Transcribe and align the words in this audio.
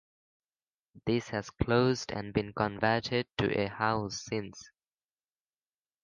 This 1.05 1.29
has 1.29 1.51
closed 1.51 2.11
and 2.11 2.33
been 2.33 2.53
converted 2.53 3.27
to 3.37 3.55
a 3.55 3.67
house 3.67 4.23
since. 4.23 4.71